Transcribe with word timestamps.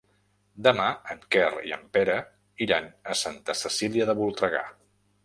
Demà 0.67 0.85
en 1.15 1.19
Quer 1.35 1.49
i 1.71 1.73
en 1.77 1.83
Pere 1.97 2.15
iran 2.67 2.87
a 3.13 3.19
Santa 3.21 3.57
Cecília 3.61 4.09
de 4.11 4.17
Voltregà. 4.23 4.65